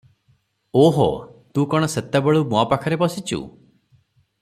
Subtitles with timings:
[0.83, 1.05] "ଓ ହୋ!
[1.57, 3.45] ତୁ କଣ ସେତେବେଳୁ ମୋ ପାଖରେ ବସିଚୁ?